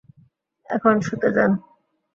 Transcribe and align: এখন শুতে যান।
এখন 0.69 0.95
শুতে 1.01 1.29
যান। 1.35 1.51